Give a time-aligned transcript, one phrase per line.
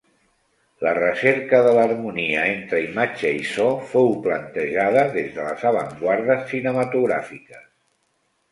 [0.85, 7.73] La recerca de l'harmonia entre imatge i so fou plantejada des de les avantguardes cinematogràfiques.